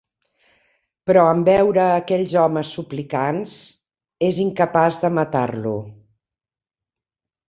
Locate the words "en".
1.33-1.41